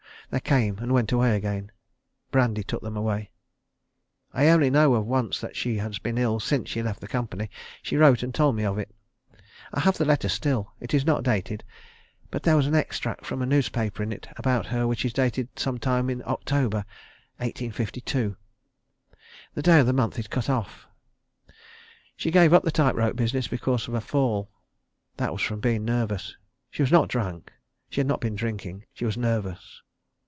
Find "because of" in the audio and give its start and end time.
23.49-23.95